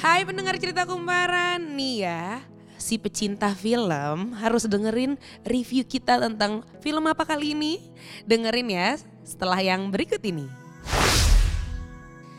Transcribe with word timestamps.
Hai 0.00 0.24
pendengar 0.24 0.56
cerita 0.56 0.88
kumparan 0.88 1.76
nih 1.76 2.08
ya 2.08 2.40
Si 2.80 2.96
pecinta 2.96 3.52
film 3.52 4.32
harus 4.32 4.64
dengerin 4.64 5.20
review 5.44 5.84
kita 5.84 6.16
tentang 6.16 6.64
film 6.80 7.04
apa 7.04 7.28
kali 7.28 7.52
ini. 7.52 7.84
Dengerin 8.24 8.72
ya 8.72 8.96
setelah 9.28 9.60
yang 9.60 9.92
berikut 9.92 10.24
ini. 10.24 10.48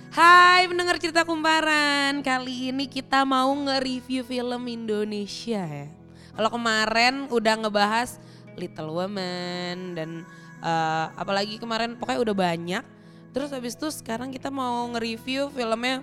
Hai 0.09 0.65
pendengar 0.65 0.97
cerita 0.97 1.21
kumparan 1.21 2.25
Kali 2.25 2.73
ini 2.73 2.89
kita 2.89 3.29
mau 3.29 3.53
nge-review 3.53 4.25
film 4.25 4.65
Indonesia 4.65 5.61
ya. 5.61 5.85
Kalau 6.33 6.49
kemarin 6.49 7.29
udah 7.29 7.61
ngebahas 7.61 8.17
Little 8.57 8.89
Women 8.89 9.93
dan 9.93 10.09
eh, 10.65 11.05
apalagi 11.13 11.61
kemarin 11.61 11.93
pokoknya 11.93 12.25
udah 12.25 12.33
banyak. 12.33 12.83
Terus 13.37 13.53
habis 13.53 13.77
itu 13.77 13.85
sekarang 13.93 14.33
kita 14.33 14.49
mau 14.49 14.89
nge-review 14.97 15.53
filmnya 15.53 16.01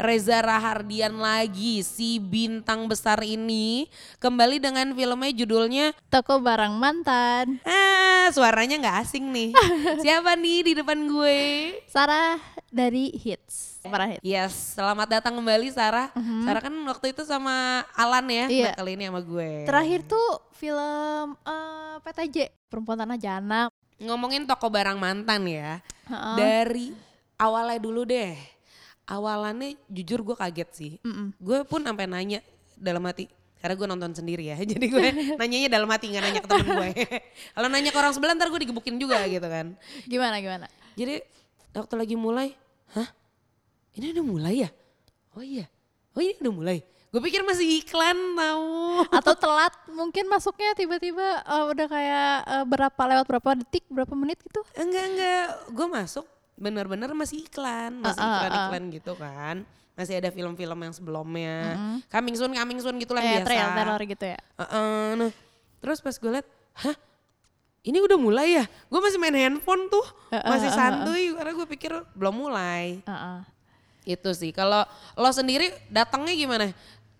Reza 0.00 0.40
Rahardian 0.40 1.12
lagi 1.14 1.84
si 1.84 2.16
bintang 2.16 2.88
besar 2.88 3.20
ini 3.20 3.84
kembali 4.16 4.56
dengan 4.56 4.88
filmnya 4.90 5.28
judulnya 5.30 5.86
Toko 6.08 6.40
barang 6.40 6.72
mantan. 6.72 7.60
ah 7.68 8.32
suaranya 8.32 8.80
nggak 8.80 8.96
asing 9.04 9.28
nih 9.28 9.52
siapa 10.02 10.32
nih 10.34 10.58
di 10.64 10.72
depan 10.74 11.04
gue 11.04 11.40
Sarah 11.84 12.40
dari 12.72 13.12
Hits. 13.12 13.82
Para 13.82 14.08
Hits. 14.08 14.22
Yes, 14.22 14.52
selamat 14.72 15.20
datang 15.20 15.34
kembali 15.34 15.68
Sarah. 15.68 16.08
Sarah 16.14 16.62
kan 16.62 16.72
waktu 16.86 17.10
itu 17.10 17.24
sama 17.24 17.82
Alan 17.92 18.24
ya, 18.24 18.46
Iya. 18.46 18.64
nah, 18.70 18.74
kali 18.78 18.94
ini 18.94 19.04
sama 19.08 19.20
gue. 19.20 19.50
Terakhir 19.66 20.00
tuh 20.06 20.28
film 20.52 21.34
eh, 21.42 21.96
PTJ 21.98 22.36
Perempuan 22.68 22.96
Tanah 22.96 23.18
Jana. 23.18 23.62
ngomongin 23.98 24.46
toko 24.46 24.70
barang 24.70 24.96
mantan 24.96 25.44
ya. 25.44 25.82
Heeh. 26.06 26.36
Dari 26.36 26.86
awalnya 27.36 27.76
dulu 27.76 28.06
deh. 28.06 28.36
Awalannya 29.10 29.74
jujur 29.90 30.22
gue 30.22 30.36
kaget 30.38 30.70
sih. 30.70 30.92
Gue 31.42 31.66
pun 31.66 31.82
sampai 31.82 32.06
nanya 32.06 32.38
dalam 32.78 33.02
hati 33.10 33.26
karena 33.60 33.74
gue 33.76 33.88
nonton 33.92 34.12
sendiri 34.16 34.48
ya 34.48 34.56
jadi 34.72 34.86
gue 34.88 35.08
nanyanya 35.36 35.68
dalam 35.68 35.84
hati 35.92 36.08
nggak 36.08 36.24
nanya 36.24 36.40
ke 36.40 36.48
temen 36.48 36.66
gue 36.80 36.90
kalau 37.54 37.68
nanya 37.68 37.90
ke 37.92 37.98
orang 38.00 38.12
sebelah 38.16 38.32
ntar 38.32 38.48
gue 38.48 38.60
digebukin 38.64 38.96
juga 38.96 39.20
gitu 39.28 39.44
kan. 39.44 39.76
Gimana 40.08 40.40
gimana? 40.40 40.66
jadi 40.98 41.22
waktu 41.76 41.94
lagi 41.94 42.16
mulai 42.18 42.56
hah? 42.96 43.08
Ini 43.94 44.16
udah 44.16 44.24
mulai 44.24 44.54
ya? 44.66 44.70
Oh 45.36 45.44
iya. 45.44 45.66
Oh 46.16 46.20
ini 46.22 46.34
udah 46.40 46.54
mulai. 46.54 46.78
Gue 47.10 47.20
pikir 47.26 47.42
masih 47.42 47.82
iklan 47.82 48.18
tau. 48.38 48.66
Atau 49.18 49.34
telat 49.34 49.74
mungkin 49.90 50.30
masuknya 50.30 50.74
tiba-tiba 50.78 51.42
eh, 51.42 51.64
udah 51.70 51.86
kayak 51.90 52.32
eh, 52.46 52.64
berapa 52.66 53.02
lewat 53.02 53.26
berapa 53.26 53.50
detik, 53.60 53.84
berapa 53.90 54.14
menit 54.14 54.38
gitu. 54.42 54.62
enggak 54.78 55.04
enggak. 55.10 55.46
Gue 55.74 55.86
masuk 55.90 56.26
bener-bener 56.60 57.08
masih 57.16 57.48
iklan 57.48 58.04
masih 58.04 58.20
Uh, 58.20 58.28
uh, 58.28 58.36
iklan 58.36 58.52
uh. 58.52 58.60
iklan 58.68 58.84
gitu 58.92 59.12
kan. 59.16 59.56
Masih 59.98 60.16
ada 60.16 60.32
film-film 60.32 60.78
yang 60.80 60.94
sebelumnya. 60.96 61.56
Coming 62.08 62.36
soon 62.36 62.52
coming 62.56 62.80
soon 62.80 62.96
gitu 63.00 63.12
lah 63.12 63.20
Kayak 63.20 63.44
biasa. 63.44 63.48
Trailer 63.48 64.00
gitu 64.08 64.24
ya. 64.32 64.40
Heeh, 64.60 65.04
nah. 65.18 65.32
Terus 65.80 65.98
pas 66.00 66.14
gue 66.16 66.30
liat 66.30 66.48
hah? 66.84 66.96
Ini 67.80 67.98
udah 68.04 68.18
mulai 68.20 68.48
ya? 68.60 68.64
Gue 68.88 69.00
masih 69.00 69.16
main 69.20 69.36
handphone 69.36 69.88
tuh. 69.92 70.06
Masih 70.32 70.72
santuy 70.72 71.32
karena 71.36 71.52
gue 71.52 71.66
pikir 71.68 71.92
belum 72.16 72.34
mulai. 72.36 73.00
Heeh. 73.04 73.40
itu 74.08 74.30
sih. 74.32 74.50
Kalau 74.56 74.88
lo 75.12 75.28
sendiri 75.28 75.68
datangnya 75.92 76.32
gimana? 76.32 76.72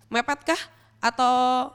Mepet 0.08 0.41
kah? 0.48 0.62
Atau 1.00 1.69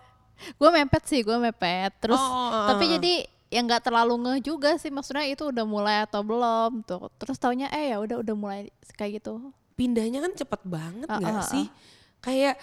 Gue 0.59 0.69
mepet 0.71 1.03
sih, 1.07 1.23
gue 1.23 1.37
mepet. 1.39 1.91
Terus 1.99 2.19
Oh, 2.19 2.27
oh, 2.27 2.49
oh, 2.51 2.67
tapi 2.75 2.85
oh. 2.87 2.91
jadi 2.99 3.13
yang 3.53 3.69
nggak 3.69 3.85
terlalu 3.85 4.15
ngeh 4.25 4.39
juga 4.41 4.73
sih 4.81 4.89
maksudnya 4.89 5.25
itu 5.29 5.49
udah 5.49 5.65
mulai 5.65 6.03
atau 6.03 6.25
belum 6.25 6.81
tuh. 6.83 7.13
Terus 7.21 7.37
taunya 7.37 7.69
eh 7.69 7.93
ya 7.93 8.01
udah 8.01 8.21
udah 8.25 8.35
mulai 8.35 8.69
kayak 8.97 9.21
gitu. 9.21 9.53
pindahnya 9.75 10.23
kan 10.23 10.31
cepet 10.31 10.61
banget 10.63 11.03
Uh, 11.11 11.19
nggak 11.19 11.35
uh, 11.35 11.43
uh. 11.43 11.47
sih 11.51 11.67
kayak 12.23 12.55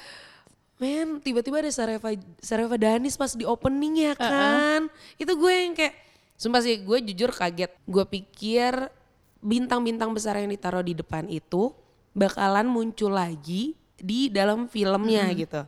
men 0.80 1.20
tiba-tiba 1.20 1.62
ada 1.62 1.70
Sareva 1.70 2.10
Sareva 2.42 2.75
Danis 2.75 3.14
pas 3.14 3.30
di 3.36 3.47
opening 3.47 4.10
ya 4.10 4.12
kan? 4.19 4.91
Itu 5.14 5.38
gue 5.38 5.53
yang 5.53 5.78
kayak 5.78 5.94
sumpah 6.34 6.59
sih 6.59 6.82
gue 6.82 6.98
jujur 7.12 7.31
kaget. 7.31 7.71
Gue 7.87 8.03
pikir 8.03 8.91
bintang-bintang 9.38 10.10
besar 10.10 10.42
yang 10.42 10.50
ditaruh 10.50 10.82
di 10.82 10.98
depan 10.98 11.31
itu 11.31 11.71
bakalan 12.10 12.66
muncul 12.66 13.15
lagi 13.15 13.78
di 13.94 14.26
dalam 14.26 14.66
filmnya 14.66 15.31
gitu. 15.38 15.62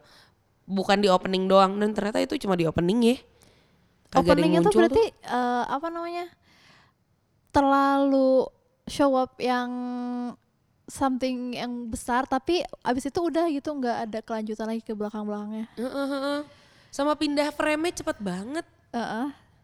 Bukan 0.67 0.99
di 0.99 1.07
opening 1.07 1.47
doang 1.47 1.79
dan 1.79 1.95
ternyata 1.95 2.19
itu 2.19 2.35
cuma 2.43 2.59
di 2.59 2.67
opening 2.67 3.15
ya 3.15 3.17
Openingnya 4.15 4.61
tuh 4.63 4.73
berarti 4.75 5.05
eh, 5.11 5.65
apa 5.67 5.87
namanya 5.91 6.27
terlalu 7.55 8.47
show 8.87 9.15
up 9.15 9.39
yang 9.39 9.71
something 10.85 11.57
yang 11.57 11.89
besar 11.89 12.29
tapi 12.29 12.61
abis 12.85 13.09
itu 13.09 13.21
udah 13.21 13.49
gitu 13.49 13.73
nggak 13.73 13.99
ada 14.11 14.19
kelanjutan 14.21 14.69
lagi 14.69 14.83
ke 14.85 14.93
belakang 14.93 15.25
belakangnya. 15.25 15.67
Heeh, 15.81 16.07
heeh. 16.13 16.41
sama 16.95 17.19
pindah 17.19 17.51
frame-nya 17.51 18.05
cepet 18.05 18.19
banget 18.23 18.67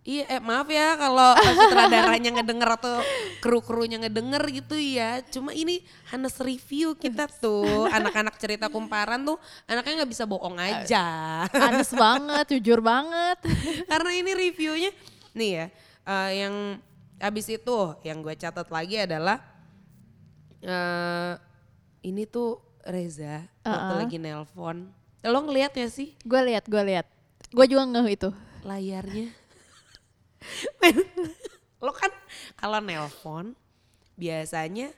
Iya, 0.00 0.24
eh 0.32 0.40
maaf 0.40 0.64
ya 0.72 0.96
kalau 0.96 1.36
sutradaranya 1.36 2.40
ngedenger 2.40 2.70
atau 2.80 3.04
kru-krunya 3.44 4.00
ngedenger 4.00 4.40
gitu 4.48 4.72
ya. 4.80 5.20
Cuma 5.28 5.52
ini 5.52 5.84
Hanes 6.08 6.40
review 6.40 6.96
kita 6.96 7.28
tuh, 7.28 7.84
anak-anak 7.84 8.40
cerita 8.40 8.72
kumparan 8.72 9.20
tuh 9.28 9.36
anaknya 9.68 10.00
nggak 10.00 10.12
bisa 10.16 10.24
bohong 10.24 10.56
aja. 10.56 11.44
Anes 11.52 11.92
banget, 11.92 12.48
jujur 12.56 12.80
banget. 12.80 13.44
Karena 13.84 14.10
ini 14.16 14.32
reviewnya 14.32 14.90
nih 15.36 15.50
ya, 15.52 15.66
eh, 16.08 16.30
yang 16.48 16.54
abis 17.20 17.52
itu 17.52 17.78
yang 18.00 18.24
gue 18.24 18.32
catat 18.40 18.72
lagi 18.72 19.04
adalah 19.04 19.36
eh 20.64 21.36
ini 22.08 22.24
tuh 22.24 22.56
Reza 22.88 23.44
waktu 23.60 23.68
Uh-uh. 23.68 24.00
lagi 24.00 24.16
nelpon. 24.16 24.88
Lo 25.28 25.44
ngeliat 25.44 25.76
ya 25.76 25.92
sih 25.92 26.16
gue 26.24 26.40
lihat, 26.40 26.64
gue 26.64 26.80
lihat. 26.88 27.04
Gue 27.52 27.68
juga 27.68 27.84
ngeh 27.84 28.08
itu. 28.16 28.32
layarnya. 28.64 29.39
Lo 31.84 31.92
kan 31.96 32.12
kalau 32.60 32.80
nelpon 32.80 33.56
biasanya 34.20 34.92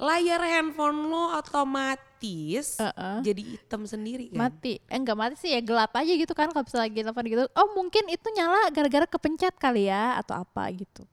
layar 0.00 0.40
handphone 0.40 1.12
lo 1.12 1.36
otomatis 1.36 2.76
Uh-uh. 2.80 3.20
jadi 3.20 3.56
hitam 3.56 3.84
sendiri 3.84 4.32
kan. 4.32 4.48
Mati. 4.48 4.80
Eh 4.88 4.96
enggak 4.96 5.16
mati 5.16 5.36
sih 5.40 5.52
ya 5.52 5.60
gelap 5.60 5.92
aja 5.92 6.12
gitu 6.12 6.32
kan 6.32 6.48
kalau 6.52 6.64
bisa 6.64 6.80
lagi 6.80 7.00
telepon 7.00 7.24
gitu. 7.28 7.44
Oh 7.56 7.72
mungkin 7.76 8.08
itu 8.08 8.26
nyala 8.32 8.68
gara-gara 8.72 9.04
kepencet 9.08 9.56
kali 9.60 9.88
ya 9.88 10.16
atau 10.20 10.40
apa 10.40 10.68
gitu. 10.72 11.04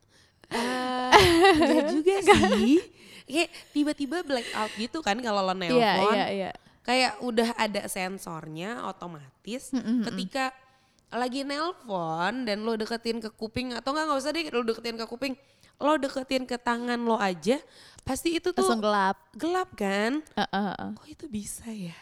Eh, 0.51 1.11
enggak 1.55 1.83
juga 1.99 2.15
sih. 2.23 2.79
Kayak 3.27 3.49
tiba-tiba 3.75 4.17
blackout 4.23 4.71
gitu 4.79 4.99
kan 5.03 5.19
kalau 5.19 5.43
lo 5.43 5.51
nelpon. 5.51 5.79
Iya, 5.79 5.93
iya, 6.15 6.25
iya. 6.31 6.51
Kayak 6.87 7.19
udah 7.19 7.49
ada 7.59 7.91
sensornya 7.91 8.87
otomatis 8.87 9.75
ketika 10.07 10.55
lagi 11.09 11.41
nelpon 11.41 12.43
dan 12.43 12.61
lo 12.61 12.75
deketin 12.75 13.17
ke 13.17 13.31
kuping 13.31 13.71
atau 13.71 13.91
enggak 13.91 14.05
nggak 14.07 14.19
usah 14.19 14.31
deh 14.31 14.43
lo 14.51 14.61
deketin 14.61 14.95
ke 14.95 15.05
kuping 15.05 15.33
lo 15.77 15.93
deketin 15.95 16.43
ke 16.43 16.57
tangan 16.57 16.99
lo 16.99 17.15
aja 17.15 17.57
pasti 18.01 18.35
itu 18.35 18.51
tuh 18.51 18.59
Langsung 18.59 18.81
gelap. 18.81 19.17
gelap 19.33 19.69
kan 19.73 20.19
Heeh, 20.35 20.47
heeh. 20.51 20.89
kok 20.95 21.07
itu 21.07 21.25
bisa 21.27 21.67
ya 21.67 21.95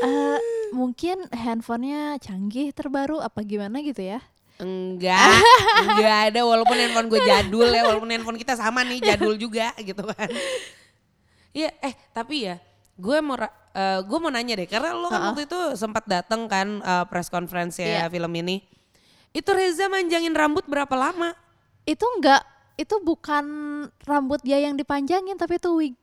Eh, 0.00 0.38
mungkin 0.70 1.26
handphonenya 1.28 2.16
canggih 2.18 2.70
terbaru 2.70 3.18
apa 3.18 3.42
gimana 3.42 3.82
gitu 3.82 4.00
ya? 4.00 4.22
enggak 4.54 5.18
enggak 5.82 6.18
ada 6.30 6.40
walaupun 6.46 6.78
handphone 6.78 7.10
gue 7.10 7.18
jadul 7.20 7.66
ya 7.66 7.82
walaupun 7.82 8.06
handphone 8.06 8.38
kita 8.38 8.54
sama 8.54 8.86
nih 8.86 9.02
jadul 9.02 9.34
juga 9.34 9.74
gitu 9.76 9.98
kan 10.06 10.30
iya 11.58 11.74
eh 11.82 11.90
tapi 12.14 12.46
ya 12.46 12.62
gue 12.94 13.18
mau 13.18 13.34
ra- 13.74 13.98
eh, 13.98 14.00
gue 14.00 14.18
mau 14.18 14.30
nanya 14.30 14.54
deh 14.54 14.66
karena 14.66 14.94
lo 14.94 15.10
kan 15.10 15.34
waktu 15.34 15.44
itu 15.44 15.58
sempat 15.74 16.06
datang 16.06 16.46
kan 16.46 16.78
eh, 16.78 17.04
press 17.10 17.26
conference 17.26 17.76
ya 17.76 18.06
Iya. 18.06 18.06
film 18.06 18.30
ini 18.32 18.62
itu 19.30 19.50
Reza 19.50 19.90
manjangin 19.90 20.30
rambut 20.30 20.62
berapa 20.64 20.94
lama 20.94 21.34
Itu 21.82 22.06
enggak, 22.16 22.40
itu 22.74 22.96
bukan 22.96 23.44
rambut 24.02 24.40
dia 24.40 24.56
yang 24.56 24.72
dipanjangin 24.72 25.36
tapi 25.36 25.58
itu 25.58 25.68
wig. 25.74 25.98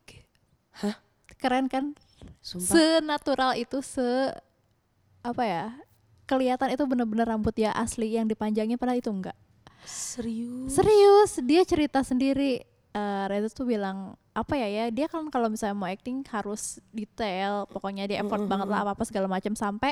Hah? 0.77 0.93
Keren 1.39 1.65
kan? 1.65 1.97
Sumpah. 2.37 2.69
Senatural 2.69 3.51
itu 3.55 3.81
se 3.81 4.29
apa 5.21 5.41
ya? 5.41 5.65
Kelihatan 6.27 6.69
itu 6.69 6.85
bener-bener 6.85 7.25
rambut 7.25 7.51
dia 7.51 7.73
asli 7.73 8.13
yang 8.13 8.29
dipanjangin 8.29 8.77
padahal 8.77 9.01
itu 9.01 9.09
enggak. 9.09 9.33
serius 9.81 10.69
Serius, 10.69 11.41
dia 11.41 11.65
cerita 11.65 12.05
sendiri. 12.05 12.61
Eh 12.91 13.25
Reza 13.31 13.47
tuh 13.55 13.63
bilang 13.63 14.19
apa 14.35 14.55
ya 14.55 14.67
ya 14.67 14.85
dia 14.91 15.07
kan 15.07 15.27
kalau 15.31 15.47
misalnya 15.47 15.75
mau 15.75 15.87
acting 15.87 16.23
harus 16.27 16.79
detail 16.91 17.67
pokoknya 17.67 18.07
dia 18.07 18.17
effort 18.23 18.47
banget 18.47 18.67
lah 18.67 18.83
apa 18.83 18.95
apa 18.95 19.03
segala 19.03 19.27
macam 19.27 19.55
sampai 19.55 19.91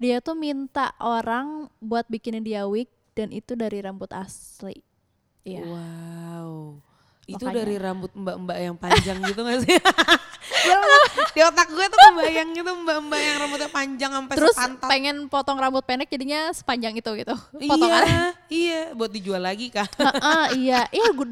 dia 0.00 0.20
tuh 0.20 0.32
minta 0.36 0.96
orang 1.00 1.68
buat 1.80 2.08
bikinin 2.08 2.44
dia 2.44 2.64
wig 2.64 2.88
dan 3.16 3.32
itu 3.32 3.52
dari 3.56 3.80
rambut 3.84 4.08
asli 4.12 4.80
Iya. 5.46 5.62
wow 5.64 6.76
itu 7.26 7.42
Makanya. 7.42 7.56
dari 7.58 7.76
rambut 7.76 8.12
mbak-mbak 8.16 8.58
yang 8.60 8.76
panjang 8.80 9.18
gitu 9.28 9.40
gak 9.44 9.60
sih 9.64 9.76
di 11.36 11.40
otak 11.44 11.68
gue 11.68 11.86
tuh 11.88 11.98
kebayang 12.00 12.48
gitu 12.54 12.70
mbak-mbak 12.70 13.20
yang 13.20 13.36
rambutnya 13.44 13.70
panjang 13.70 14.10
sampai 14.12 14.34
Terus 14.36 14.54
sepantat 14.56 14.88
pengen 14.88 15.16
potong 15.28 15.58
rambut 15.58 15.84
pendek 15.84 16.08
jadinya 16.08 16.48
sepanjang 16.52 16.96
itu 16.96 17.10
gitu. 17.18 17.34
Potongannya. 17.66 18.34
Iya, 18.48 18.90
iya, 18.90 18.96
buat 18.96 19.10
dijual 19.12 19.42
lagi 19.42 19.68
kak. 19.68 19.90
Heeh, 19.98 20.44
iya, 20.64 20.80
iya 20.90 21.08
gue 21.12 21.26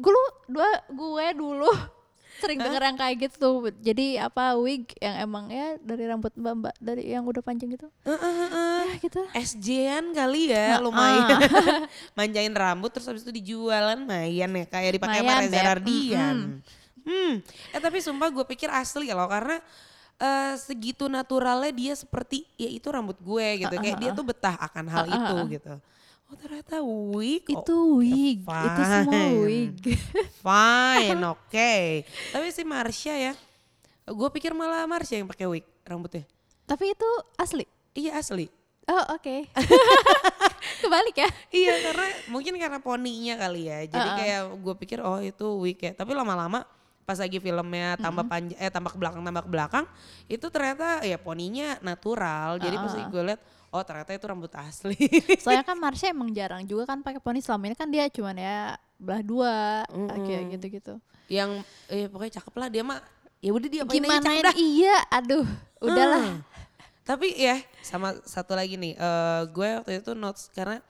gue 0.00 0.12
dua 0.48 0.68
gue 0.88 1.26
dulu 1.36 1.70
sering 2.40 2.56
denger 2.56 2.80
yang 2.80 2.96
kayak 2.96 3.16
gitu 3.20 3.36
tuh. 3.36 3.54
Jadi 3.84 4.16
apa 4.16 4.56
wig 4.56 4.88
yang 4.96 5.28
emang 5.28 5.52
ya 5.52 5.76
dari 5.76 6.08
rambut 6.08 6.32
mbak-mbak 6.32 6.72
dari 6.80 7.12
yang 7.12 7.28
udah 7.28 7.44
panjang 7.44 7.68
gitu. 7.68 7.92
Eh, 8.02 8.10
eh, 8.10 8.16
eh, 8.16 8.48
eh. 8.48 8.84
Ya 8.88 8.96
gitu. 8.96 9.20
SJ-an 9.36 10.16
kali 10.16 10.48
ya 10.48 10.80
Nah, 10.80 10.88
lumayan. 10.88 11.36
ah. 11.36 11.40
Manjain 12.16 12.56
rambut 12.56 12.88
terus 12.96 13.04
habis 13.12 13.20
itu 13.28 13.32
dijualan 13.36 13.92
lumayan 13.92 14.56
ya 14.56 14.64
kayak 14.64 14.96
dipakai 14.96 15.20
sama 15.20 15.32
Reza. 15.44 15.60
Rardian. 15.60 16.36
Hmm. 17.04 17.32
Eh 17.76 17.80
tapi 17.80 18.00
sumpah 18.00 18.32
gue 18.32 18.44
pikir 18.48 18.72
asli 18.72 19.12
loh 19.12 19.28
karena 19.28 19.60
eh, 20.16 20.54
segitu 20.56 21.12
naturalnya 21.12 21.72
dia 21.76 21.92
seperti 21.92 22.48
ya 22.56 22.72
itu 22.72 22.88
rambut 22.88 23.20
gue 23.20 23.68
gitu. 23.68 23.74
Ah, 23.76 23.80
Kayak 23.84 23.96
ah, 23.96 24.00
dia 24.00 24.10
ah. 24.12 24.16
tuh 24.16 24.24
betah 24.24 24.56
akan 24.64 24.84
hal 24.88 25.04
Ah, 25.04 25.12
ah, 25.12 25.16
itu 25.16 25.34
ah. 25.36 25.44
gitu. 25.48 25.74
Oh 26.30 26.38
ternyata 26.38 26.78
wig. 26.86 27.42
Oh, 27.50 27.58
Itu 27.58 27.76
wig, 27.98 28.38
itu 28.46 28.82
semua 28.86 29.18
fine. 29.18 29.34
wig. 29.42 29.74
Fine, 30.46 31.20
oke. 31.26 31.74
Tapi 32.06 32.46
si 32.54 32.62
Marsha 32.62 33.14
ya, 33.18 33.32
gue 34.06 34.28
pikir 34.30 34.54
malah 34.54 34.86
Marsha 34.86 35.18
yang 35.18 35.26
pakai 35.26 35.50
wig 35.50 35.66
rambutnya. 35.82 36.22
Tapi 36.70 36.94
itu 36.94 37.10
asli. 37.34 37.66
Iya 37.98 38.22
asli. 38.22 38.46
Oh 38.86 39.04
oke. 39.18 39.50
Kebalik 40.86 41.18
ya. 41.18 41.28
Iya 41.50 41.74
karena 41.90 42.06
mungkin 42.30 42.54
karena 42.62 42.78
poninya 42.78 43.34
kali 43.34 43.66
ya. 43.66 43.78
Jadi 43.90 44.08
Uh-uh. 44.08 44.18
kayak 44.18 44.40
gue 44.54 44.74
pikir 44.86 44.98
oh 45.02 45.18
itu 45.18 45.46
wig 45.58 45.82
ya. 45.82 45.92
Tapi 45.98 46.14
lama-lama 46.14 46.62
pas 47.02 47.18
lagi 47.18 47.42
filmnya 47.42 47.98
tambah 47.98 48.22
panjang 48.22 48.54
eh 48.54 48.70
tambah 48.70 48.94
ke 48.94 48.98
belakang 49.02 49.26
tambah 49.26 49.42
ke 49.42 49.50
belakang 49.50 49.84
itu 50.30 50.46
ternyata 50.46 51.02
ya 51.02 51.18
poninya 51.18 51.74
natural. 51.82 52.62
Jadi 52.62 52.76
pas 52.78 52.94
Uh-uh. 52.94 53.10
gue 53.10 53.22
lihat 53.34 53.40
oh 53.70 53.82
ternyata 53.86 54.10
itu 54.14 54.26
rambut 54.26 54.52
asli. 54.58 54.98
Soalnya 55.38 55.66
kan 55.66 55.78
Marsha 55.84 56.10
emang 56.10 56.30
jarang 56.34 56.62
juga 56.66 56.90
kan 56.90 57.00
pakai 57.00 57.22
poni 57.22 57.38
selama 57.38 57.70
ini 57.70 57.76
kan 57.78 57.88
dia 57.88 58.10
cuman 58.10 58.36
ya 58.36 58.76
belah 59.00 59.22
dua 59.24 59.56
kayak 60.26 60.58
gitu-gitu. 60.58 60.94
yang 61.30 61.62
eh 61.86 62.10
pokoknya 62.10 62.42
cakep 62.42 62.54
lah 62.58 62.68
dia 62.68 62.82
mah. 62.82 62.98
Ya 63.40 63.50
udah 63.56 63.68
dia 63.70 63.82
Gimana 63.86 64.20
cakep 64.20 64.44
dah. 64.44 64.54
Iya, 64.58 64.96
aduh, 65.08 65.46
udahlah. 65.80 66.20
Hmm. 66.20 66.40
Tapi 67.06 67.32
ya 67.38 67.56
sama 67.80 68.12
satu 68.28 68.52
lagi 68.52 68.76
nih, 68.76 68.98
eh, 68.98 69.42
gue 69.48 69.68
waktu 69.80 70.04
itu 70.04 70.12
notes 70.12 70.52
karena 70.52 70.84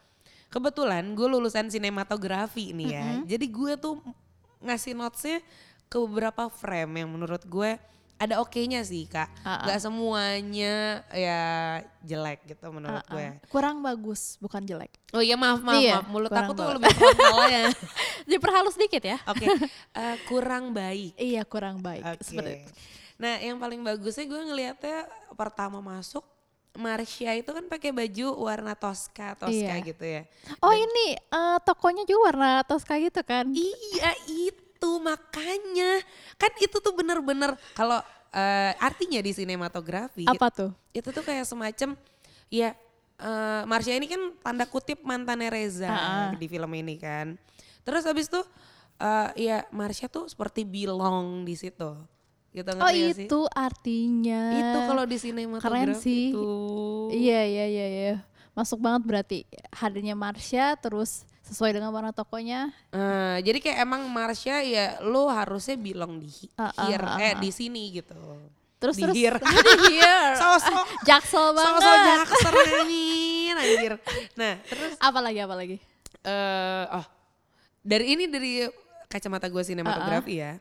kebetulan 0.51 1.15
gue 1.15 1.29
lulusan 1.31 1.71
sinematografi 1.71 2.75
nih 2.75 2.89
ya. 2.91 3.07
Jadi 3.37 3.47
gue 3.47 3.73
tuh 3.79 4.03
ngasih 4.65 4.99
notesnya 4.99 5.39
ke 5.87 5.97
beberapa 6.03 6.51
frame 6.51 7.05
yang 7.05 7.09
menurut 7.15 7.43
gue 7.47 7.79
ada 8.21 8.37
oke-nya 8.39 8.85
sih 8.85 9.09
kak. 9.09 9.33
Ah. 9.41 9.65
Gak 9.65 9.81
semuanya 9.81 11.01
ya 11.09 11.41
jelek 12.01 12.45
gitu 12.45 12.69
menurut 12.69 13.01
Ah, 13.01 13.09
gue. 13.09 13.27
Kurang 13.49 13.81
bagus, 13.81 14.37
bukan 14.37 14.61
jelek. 14.61 14.93
Oh 15.11 15.25
iya 15.25 15.35
maaf 15.35 15.65
maaf 15.65 15.81
Iya, 15.81 16.05
maaf 16.05 16.09
mulut 16.13 16.29
aku 16.29 16.53
tuh 16.53 16.69
bagus. 16.69 16.77
lebih 16.77 16.93
frontal 16.93 17.39
ya. 17.49 17.65
Diperhalus 18.31 18.77
dikit 18.77 19.01
ya. 19.01 19.17
Oke 19.25 19.49
eh, 19.97 20.17
kurang 20.29 20.77
baik. 20.77 21.17
Iya, 21.17 21.49
kurang 21.49 21.81
baik. 21.81 22.05
Oke. 22.05 22.21
Seperti 22.21 22.53
itu. 22.61 22.71
Nah, 23.17 23.37
yang 23.37 23.57
paling 23.57 23.81
bagusnya 23.81 24.25
gue 24.25 24.41
ngelihatnya 24.47 24.99
pertama 25.33 25.81
masuk 25.81 26.25
Marsha 26.71 27.35
itu 27.35 27.51
kan 27.51 27.67
pakai 27.67 27.91
baju 27.91 28.27
warna 28.39 28.79
Tosca, 28.79 29.35
Tosca 29.35 29.51
Iya. 29.75 29.83
gitu 29.83 30.05
ya. 30.07 30.23
Oh 30.61 30.71
ini 30.71 31.17
eh, 31.19 31.59
tokonya 31.65 32.05
juga 32.05 32.31
warna 32.31 32.51
Tosca 32.63 32.95
gitu 32.95 33.25
kan? 33.25 33.49
Iya 33.51 34.13
itu 34.29 34.61
makanya 34.81 36.01
kan 36.37 36.49
itu 36.57 36.77
tuh 36.77 36.93
bener-bener 36.93 37.53
kalau 37.73 38.01
eh, 38.31 38.73
artinya 38.79 39.21
di 39.21 39.33
sinematografi 39.33 40.25
Apa 40.25 40.49
tuh? 40.49 40.71
itu 40.91 41.09
tuh 41.09 41.21
kayak 41.21 41.45
semacam 41.45 41.97
ya 42.49 42.73
eh, 43.17 43.63
Marsha 43.65 43.93
ini 43.93 44.09
kan 44.09 44.21
tanda 44.41 44.65
kutip 44.65 45.03
mantannya 45.03 45.53
Reza 45.53 45.87
Ah, 45.87 46.01
ah. 46.01 46.31
di 46.33 46.47
film 46.47 46.71
ini 46.73 46.97
kan. 46.97 47.37
Terus 47.83 48.05
habis 48.05 48.27
itu 48.27 48.41
eh, 48.97 49.29
ya 49.37 49.59
Marsha 49.71 50.07
tuh 50.07 50.25
seperti 50.27 50.65
belong 50.65 51.45
di 51.45 51.53
situ. 51.55 51.93
Gitu 52.51 52.67
Oh 52.67 52.83
gak 52.83 53.15
sih? 53.15 53.29
itu 53.29 53.41
artinya. 53.53 54.43
Itu 54.57 54.79
kalau 54.89 55.05
di 55.05 55.17
sinematografi 55.17 55.85
Keren 55.87 55.95
sih. 55.95 56.33
itu. 56.33 56.49
Iya 57.13 57.41
iya 57.45 57.65
iya 57.67 57.87
iya. 57.87 58.15
Masuk 58.57 58.83
banget 58.83 59.03
berarti 59.07 59.39
hadirnya 59.71 60.19
Marsha 60.19 60.75
terus 60.75 61.23
sesuai 61.51 61.75
dengan 61.75 61.91
warna 61.91 62.11
tokonya. 62.11 62.71
Eh, 62.89 63.37
jadi 63.43 63.59
kayak 63.59 63.79
emang 63.81 64.07
Marsha 64.07 64.63
ya 64.63 65.03
lo 65.03 65.27
harusnya 65.27 65.75
bilang 65.75 66.17
di 66.17 66.31
hi- 66.31 66.53
Ah, 66.55 66.71
ah, 66.71 66.87
here, 66.87 67.03
ah, 67.05 67.19
eh 67.19 67.35
ah. 67.35 67.39
di 67.39 67.51
sini 67.51 67.91
gitu. 67.93 68.15
Terus 68.79 68.97
Di 68.97 69.03
terus 69.05 69.15
here. 69.15 69.39
di 69.67 69.99
here. 69.99 70.33
Sosok 70.41 70.87
Jaksel 71.03 71.53
banget. 71.53 71.83
sosok 72.25 72.55
nyanyiin 72.55 73.57
anjir. 73.57 73.93
Nah, 74.35 74.55
terus 74.65 74.95
Apa 74.97 75.19
lagi 75.19 75.39
apa 75.39 75.53
lagi? 75.53 75.77
eh 76.21 76.85
oh 76.91 77.05
dari 77.81 78.13
ini 78.13 78.25
dari 78.25 78.69
kacamata 79.07 79.49
gue 79.49 79.61
sinematografi 79.61 80.39
ya. 80.39 80.57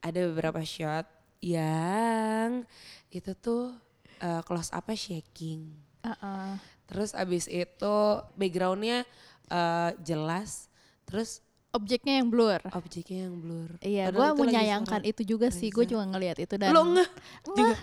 Ada 0.00 0.28
beberapa 0.28 0.60
shot 0.60 1.06
yang 1.40 2.66
itu 3.08 3.32
tuh 3.34 3.72
eh, 4.18 4.42
close 4.42 4.68
up 4.70 4.90
shaking. 4.90 5.72
Uh-uh. 6.02 6.56
Terus 6.88 7.12
abis 7.12 7.44
itu 7.46 7.96
backgroundnya 8.34 9.04
eh, 9.52 9.90
jelas. 10.02 10.72
Terus 11.04 11.44
Objeknya 11.68 12.24
yang 12.24 12.32
blur. 12.32 12.64
objeknya 12.72 13.28
yang 13.28 13.36
blur. 13.44 13.70
Iya, 13.84 14.08
gue 14.08 14.28
menyayangkan 14.40 15.04
itu 15.04 15.20
juga 15.36 15.52
sih. 15.52 15.68
Gue 15.68 15.84
juga 15.84 16.08
ngelihat 16.08 16.40
itu 16.40 16.56
dan 16.56 16.72
Lo 16.72 16.80
ngeh? 16.96 17.08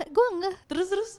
Gue 0.10 0.28
enggak. 0.34 0.58
Terus 0.66 0.88
terus. 0.90 1.12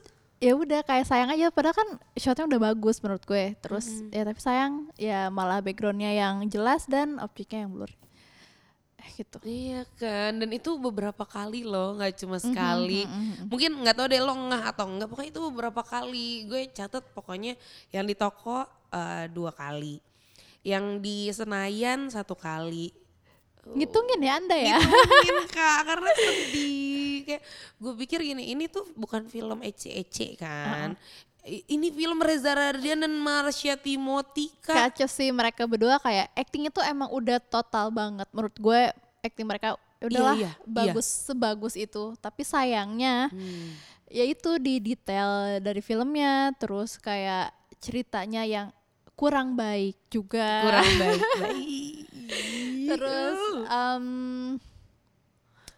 Ya 0.42 0.52
udah 0.52 0.82
kayak 0.82 1.06
sayang 1.08 1.30
aja 1.32 1.48
padahal 1.48 1.72
kan 1.72 1.88
shotnya 2.18 2.44
udah 2.44 2.74
bagus 2.74 2.98
menurut 3.06 3.22
gue. 3.22 3.54
Terus 3.62 3.86
ya 4.10 4.26
tapi 4.26 4.40
sayang 4.42 4.90
ya 4.98 5.30
malah 5.30 5.62
backgroundnya 5.62 6.10
yang 6.10 6.42
jelas 6.50 6.90
dan 6.90 7.22
objeknya 7.22 7.64
yang 7.64 7.70
blur. 7.70 7.88
Eh 8.96 9.10
gitu. 9.14 9.36
Iya 9.44 9.84
kan, 9.94 10.40
dan 10.40 10.50
itu 10.50 10.72
beberapa 10.76 11.22
kali 11.22 11.62
loh, 11.62 11.94
nggak 11.94 12.16
cuma 12.16 12.36
Mhm, 12.36 12.44
sekali. 12.44 13.02
Mungkin 13.46 13.84
nggak 13.84 13.94
tahu 13.94 14.06
deh 14.08 14.20
lo 14.20 14.32
ngeh 14.32 14.62
atau 14.64 14.86
enggak, 14.88 15.08
pokoknya 15.08 15.30
itu 15.30 15.42
beberapa 15.44 15.82
kali. 15.82 16.28
Gue 16.44 16.60
catat 16.70 17.04
pokoknya 17.12 17.54
yang 17.90 18.04
di 18.04 18.14
toko 18.14 18.64
eh, 18.88 19.28
dua 19.28 19.52
kali, 19.52 20.00
yang 20.62 20.98
di 20.98 21.28
Senayan 21.28 22.08
satu 22.08 22.32
kali. 22.32 22.88
Ngitungin 23.66 24.22
ya 24.22 24.38
anda 24.38 24.54
ya. 24.54 24.78
Mungkin 24.78 25.36
kak, 25.52 25.80
karena 25.84 26.10
sedih. 26.14 27.26
Kayak 27.26 27.42
gue 27.76 27.92
pikir 27.98 28.18
gini, 28.22 28.48
ini 28.48 28.64
tuh 28.66 28.86
bukan 28.94 29.26
film 29.26 29.58
ece-ece 29.60 30.38
kan. 30.38 30.94
I- 30.94 30.98
Ini 31.46 31.94
film 31.94 32.18
Reza 32.18 32.50
Radian 32.50 33.06
dan 33.06 33.14
Marsha 33.14 33.78
Timothy 33.78 34.50
kak. 34.58 34.90
Kacau 34.98 35.06
sih 35.06 35.30
mereka 35.30 35.62
berdua 35.62 36.02
kayak 36.02 36.26
actingnya 36.34 36.74
tuh 36.74 36.82
emang 36.82 37.06
udah 37.08 37.38
total 37.38 37.88
banget 37.88 38.26
menurut 38.34 38.56
gue 38.56 38.80
acting 39.22 39.46
mereka 39.46 39.78
udahlah 39.96 40.34
iya, 40.36 40.50
iya. 40.50 40.66
bagus 40.66 41.06
sebagus 41.06 41.72
itu 41.72 42.12
tapi 42.18 42.42
sayangnya 42.42 43.30
Hmm. 43.30 43.72
ya 44.06 44.22
itu 44.22 44.58
di 44.58 44.76
detail 44.76 45.56
dari 45.58 45.80
filmnya 45.80 46.50
terus 46.58 46.98
kayak 46.98 47.48
ceritanya 47.78 48.42
yang 48.42 48.68
kurang 49.14 49.54
baik 49.54 49.96
juga 50.06 50.62
Kurang 50.62 50.90
baik. 51.02 52.04
terus 52.86 53.40
em, 53.64 54.06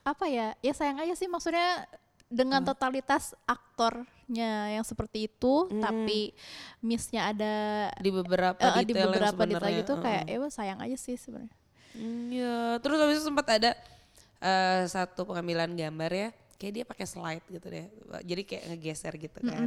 apa 0.03 0.25
ya 0.27 0.57
ya 0.59 0.73
sayang 0.73 0.99
aja 0.99 1.15
sih 1.15 1.29
maksudnya 1.29 1.85
dengan 2.29 2.61
totalitas 2.61 3.33
aktornya 3.49 4.77
yang 4.77 4.85
seperti 4.85 5.33
itu 5.33 5.65
tapi 5.81 6.37
missnya 6.85 7.33
ada 7.33 7.55
di 7.97 8.13
beberapa 8.13 8.61
eh, 8.61 8.85
detail 8.85 8.85
di 8.85 8.93
yang 8.93 9.09
beberapa 9.09 9.43
detail 9.49 9.49
sebenarnya, 9.49 9.81
gitu 9.81 9.93
uh-uh. 9.97 10.05
kayak 10.05 10.25
ya 10.29 10.49
sayang 10.53 10.79
aja 10.85 10.97
sih 11.01 11.17
sebenarnya. 11.17 11.57
Iya, 12.29 12.79
terus 12.85 13.01
habis 13.01 13.17
itu 13.19 13.27
sempat 13.27 13.49
ada 13.49 13.73
eh, 14.45 14.85
satu 14.87 15.25
pengambilan 15.25 15.73
gambar 15.73 16.11
ya, 16.13 16.29
kayak 16.61 16.73
dia 16.77 16.85
pakai 16.85 17.07
slide 17.09 17.47
gitu 17.49 17.67
deh, 17.67 17.89
jadi 18.23 18.43
kayak 18.45 18.63
ngegeser 18.71 19.15
gitu 19.17 19.39
kan. 19.41 19.67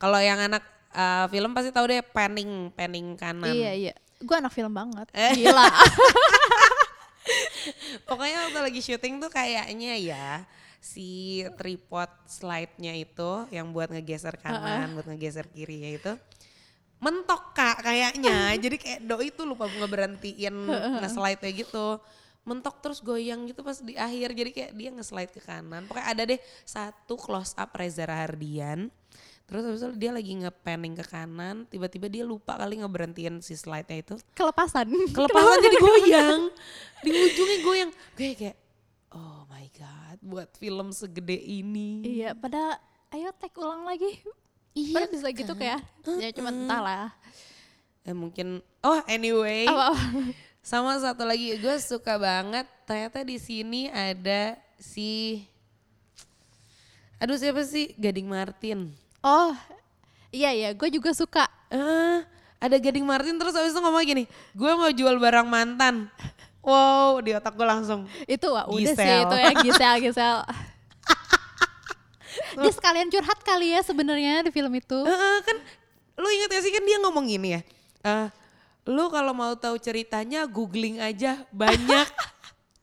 Kalau 0.00 0.18
yang 0.18 0.40
anak 0.40 0.64
eh, 0.96 1.26
film 1.28 1.52
pasti 1.52 1.70
tahu 1.70 1.92
deh 1.92 2.00
panning 2.00 2.72
panning 2.72 3.14
kanan. 3.20 3.52
iya 3.52 3.76
iya. 3.76 3.94
Gue 4.22 4.40
anak 4.40 4.54
film 4.54 4.72
banget. 4.72 5.12
Eh. 5.12 5.44
gila. 5.44 5.66
Pokoknya 8.08 8.48
waktu 8.48 8.58
lagi 8.58 8.80
syuting 8.82 9.22
tuh 9.22 9.30
kayaknya 9.30 9.94
ya 9.98 10.28
si 10.82 11.46
tripod 11.54 12.10
slide-nya 12.26 12.98
itu 12.98 13.46
yang 13.54 13.70
buat 13.70 13.94
ngegeser 13.94 14.34
kanan, 14.42 14.98
buat 14.98 15.06
ngegeser 15.06 15.46
kirinya 15.54 15.86
itu 15.94 16.12
mentok 17.02 17.54
kak 17.54 17.86
kayaknya. 17.86 18.50
Jadi 18.62 18.76
kayak 18.82 19.00
doi 19.06 19.30
tuh 19.30 19.46
lupa 19.46 19.70
ngeberhentiin 19.70 20.54
nge-slide 21.02 21.38
kayak 21.38 21.66
gitu. 21.66 22.02
Mentok 22.42 22.82
terus 22.82 22.98
goyang 22.98 23.46
gitu 23.46 23.62
pas 23.62 23.78
di 23.78 23.94
akhir. 23.94 24.34
Jadi 24.34 24.50
kayak 24.50 24.72
dia 24.74 24.90
nge-slide 24.90 25.30
ke 25.30 25.38
kanan. 25.42 25.86
Pokoknya 25.86 26.06
ada 26.10 26.22
deh 26.26 26.40
satu 26.66 27.14
close 27.14 27.54
up 27.54 27.70
Reza 27.78 28.02
Rahardian. 28.02 28.90
Terus 29.46 29.62
habis 29.68 29.82
itu 29.84 29.94
dia 29.98 30.10
lagi 30.14 30.32
nge-panning 30.38 30.94
ke 30.96 31.04
kanan, 31.04 31.68
tiba-tiba 31.68 32.06
dia 32.08 32.24
lupa 32.24 32.56
kali 32.56 32.80
ngeberhentiin 32.80 33.42
si 33.44 33.52
slide-nya 33.52 34.00
itu 34.00 34.14
kelepasan 34.32 34.88
kelepasan 35.12 35.58
jadi 35.60 35.76
goyang 35.76 36.40
di 37.04 37.10
ujungnya 37.10 37.58
goyang 37.60 37.90
gue 38.16 38.32
kayak 38.32 38.56
oh 39.12 39.44
my 39.48 39.66
god 39.76 40.16
buat 40.20 40.48
film 40.56 40.90
segede 40.92 41.36
ini. 41.36 42.02
Iya 42.04 42.32
pada 42.36 42.80
ayo 43.12 43.32
tag 43.36 43.52
ulang 43.56 43.84
lagi. 43.84 44.20
Iya 44.72 45.04
Padahal 45.04 45.12
bisa 45.12 45.28
gitu 45.36 45.52
kayak 45.52 45.80
ya 46.18 46.28
cuma 46.32 46.48
entahlah. 46.48 47.12
Eh, 48.02 48.16
mungkin 48.16 48.64
oh 48.80 49.00
anyway. 49.06 49.68
Apa 49.68 49.92
sama 50.62 50.94
satu 51.02 51.26
lagi 51.26 51.58
gue 51.58 51.76
suka 51.82 52.16
banget 52.22 52.64
ternyata 52.86 53.26
di 53.26 53.34
sini 53.36 53.90
ada 53.90 54.54
si 54.78 55.42
Aduh 57.22 57.38
siapa 57.38 57.62
sih? 57.62 57.94
Gading 57.94 58.26
Martin? 58.26 58.90
Oh, 59.22 59.54
iya 60.34 60.50
iya, 60.50 60.74
gue 60.74 60.90
juga 60.90 61.14
suka. 61.14 61.46
Ah, 61.70 62.26
ada 62.58 62.74
Gading 62.82 63.06
Martin 63.06 63.38
terus 63.38 63.54
habis 63.54 63.70
itu 63.70 63.78
ngomong 63.78 64.02
gini, 64.02 64.24
gue 64.50 64.72
mau 64.74 64.90
jual 64.90 65.22
barang 65.22 65.46
mantan. 65.46 66.10
Wow, 66.62 67.18
di 67.18 67.34
otak 67.34 67.58
gue 67.58 67.66
langsung. 67.66 68.06
Itu 68.30 68.54
wah, 68.54 68.70
udah 68.70 68.94
sih 68.94 68.94
Gisel. 68.94 69.26
itu 69.26 69.36
ya 69.36 69.50
Gisel 69.58 69.94
Gisel. 69.98 70.38
Dia 72.62 72.72
sekalian 72.72 73.10
curhat 73.10 73.42
kali 73.42 73.74
ya 73.74 73.82
sebenarnya 73.82 74.46
di 74.46 74.50
film 74.54 74.70
itu. 74.78 74.98
Heeh, 75.02 75.36
kan 75.42 75.56
lu 76.22 76.28
inget 76.30 76.48
gak 76.54 76.62
sih 76.62 76.72
kan 76.72 76.84
dia 76.86 76.98
ngomong 77.02 77.26
gini 77.26 77.58
ya. 77.58 77.60
Eh, 78.06 78.26
lu 78.86 79.10
kalau 79.10 79.34
mau 79.34 79.52
tahu 79.58 79.74
ceritanya 79.82 80.46
googling 80.46 81.02
aja 81.02 81.42
banyak. 81.50 82.08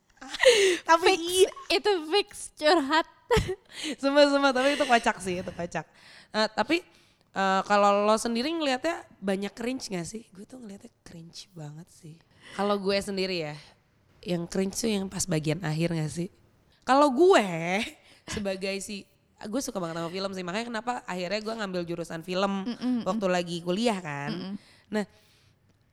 Tapi 0.89 1.12
iya, 1.15 1.50
Itu 1.71 1.91
fix 2.12 2.51
curhat. 2.59 3.07
semua 4.01 4.25
semua 4.25 4.50
tapi 4.50 4.74
itu 4.74 4.86
kocak 4.89 5.21
sih, 5.21 5.38
itu 5.39 5.51
kocak. 5.53 5.86
Nah, 6.33 6.50
tapi 6.50 6.81
eh, 7.33 7.62
kalau 7.63 8.09
lo 8.09 8.17
sendiri 8.17 8.50
ngelihatnya 8.50 9.05
banyak 9.21 9.53
cringe 9.53 9.86
gak 9.88 10.05
sih? 10.05 10.25
Gue 10.33 10.50
tuh 10.50 10.57
ngelihatnya 10.59 10.91
cringe 11.05 11.48
banget 11.53 11.88
sih. 11.93 12.17
Kalau 12.55 12.75
gue 12.75 12.98
sendiri 13.00 13.51
ya, 13.51 13.55
yang 14.24 14.43
cringe 14.50 14.75
tuh 14.75 14.91
yang 14.91 15.08
pas 15.08 15.24
bagian 15.24 15.63
akhir 15.63 15.96
gak 15.96 16.12
sih? 16.12 16.29
Kalau 16.84 17.08
gue 17.13 17.46
sebagai 18.36 18.75
si 18.84 19.05
gue 19.39 19.62
suka 19.63 19.79
banget 19.79 20.03
sama 20.03 20.12
film 20.12 20.31
sih 20.36 20.43
makanya 20.43 20.67
kenapa 20.67 20.93
akhirnya 21.08 21.39
gue 21.39 21.53
ngambil 21.63 21.81
jurusan 21.88 22.19
film 22.27 22.67
waktu 23.08 23.25
lagi 23.31 23.58
kuliah 23.63 23.96
kan. 24.03 24.60
Nah 24.91 25.08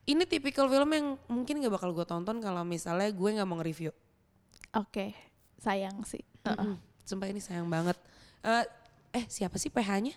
ini 0.06 0.22
tipikal 0.26 0.66
film 0.70 0.90
yang 0.90 1.06
mungkin 1.26 1.62
gak 1.62 1.74
bakal 1.74 1.90
gue 1.94 2.06
tonton 2.06 2.38
kalau 2.42 2.62
misalnya 2.62 3.10
gue 3.10 3.30
nggak 3.38 3.46
mau 3.46 3.58
nge-review. 3.58 3.90
Oke, 4.78 5.14
sayang 5.58 6.02
sih. 6.06 6.22
Heeh. 6.46 6.74
Mm, 6.74 6.78
Sumpah 7.06 7.26
ini 7.30 7.38
sayang 7.42 7.66
banget. 7.70 7.98
Eh, 8.42 8.66
eh 9.14 9.24
siapa 9.26 9.58
sih 9.58 9.70
PH-nya? 9.70 10.14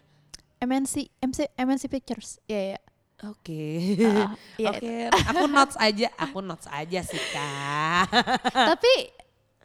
MNC 0.59 1.09
MC 1.21 1.39
MNC 1.57 1.83
Pictures. 1.89 2.37
Iya 2.45 2.75
ya. 2.75 2.79
Oke. 3.19 3.99
Ah, 4.07 4.31
iya. 4.55 4.69
Oke, 4.71 4.93
aku 5.11 5.45
notes 5.45 5.75
aja, 5.75 6.07
aku 6.15 6.39
notes 6.39 6.67
aja 6.71 6.99
sih 7.03 7.19
kak. 7.35 8.07
Tapi 8.47 8.93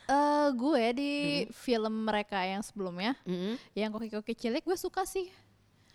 eh 0.05 0.47
gue 0.53 0.85
di 0.93 1.13
film 1.55 2.05
mereka 2.05 2.43
yang 2.43 2.61
sebelumnya, 2.61 3.15
Mm-mm. 3.23 3.55
yang 3.73 3.95
koki-koki 3.95 4.35
cilik 4.35 4.61
gue 4.61 4.75
suka 4.75 5.07
sih. 5.07 5.31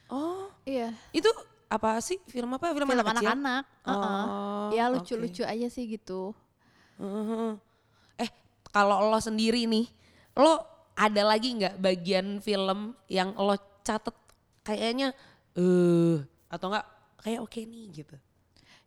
Oh, 0.07 0.49
Iya. 0.63 0.95
itu 1.11 1.27
apa 1.69 2.01
sih 2.01 2.17
film 2.25 2.49
apa? 2.55 2.71
Film, 2.73 2.87
Film 2.89 3.03
anak 3.05 3.21
kecil? 3.21 3.29
anak-anak. 3.29 3.63
Heeh. 3.85 4.23
Oh, 4.25 4.69
ya 4.73 4.83
oke. 4.89 4.93
lucu-lucu 4.97 5.43
aja 5.43 5.67
sih 5.69 5.85
gitu. 5.85 6.33
Heeh. 6.97 7.59
Eh, 8.17 8.29
kalau 8.71 9.03
lo 9.05 9.19
sendiri 9.19 9.67
nih, 9.67 9.85
lo 10.33 10.63
ada 10.95 11.21
lagi 11.27 11.59
nggak 11.59 11.75
bagian 11.77 12.39
film 12.39 12.95
yang 13.05 13.35
lo 13.35 13.53
catet 13.83 14.15
kayaknya 14.63 15.11
eh 15.53 16.17
atau 16.47 16.67
enggak 16.67 16.87
kayak 17.19 17.39
oke 17.43 17.59
nih 17.59 17.85
gitu? 17.91 18.15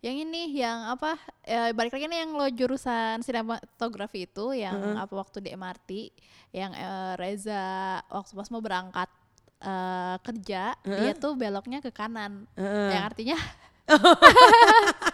Yang 0.02 0.16
ini 0.26 0.42
yang 0.58 0.90
apa? 0.90 1.14
eh, 1.46 1.70
balik 1.70 1.94
lagi 1.94 2.10
nih 2.10 2.26
yang 2.26 2.30
lo 2.34 2.46
jurusan 2.50 3.22
sinematografi 3.22 4.26
itu 4.26 4.50
yang 4.50 4.98
apa 4.98 5.14
waktu 5.14 5.38
di 5.38 5.54
MRT 5.54 5.90
yang 6.50 6.74
eh, 6.74 7.12
Reza 7.14 8.02
waktu 8.10 8.32
pas 8.34 8.50
mau 8.50 8.58
berangkat 8.58 9.10
eh, 9.62 10.16
kerja 10.26 10.74
dia 10.82 11.12
tuh 11.14 11.38
beloknya 11.38 11.78
ke 11.78 11.94
kanan. 11.94 12.50
Yang 12.58 13.04
artinya 13.14 13.38